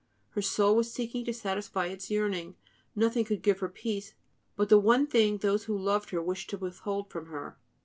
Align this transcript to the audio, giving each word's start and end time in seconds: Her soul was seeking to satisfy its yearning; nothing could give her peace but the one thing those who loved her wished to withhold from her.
Her 0.29 0.41
soul 0.41 0.75
was 0.77 0.91
seeking 0.91 1.25
to 1.25 1.31
satisfy 1.31 1.85
its 1.85 2.09
yearning; 2.09 2.55
nothing 2.95 3.23
could 3.23 3.43
give 3.43 3.59
her 3.59 3.69
peace 3.69 4.15
but 4.55 4.67
the 4.69 4.79
one 4.79 5.05
thing 5.05 5.37
those 5.37 5.65
who 5.65 5.77
loved 5.77 6.09
her 6.09 6.23
wished 6.23 6.49
to 6.49 6.57
withhold 6.57 7.11
from 7.11 7.27
her. 7.27 7.59